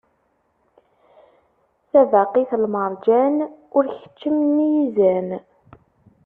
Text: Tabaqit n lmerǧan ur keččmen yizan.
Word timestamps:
Tabaqit 1.91 2.51
n 2.55 2.61
lmerǧan 2.65 3.35
ur 3.77 3.85
keččmen 3.99 4.57
yizan. 4.73 5.29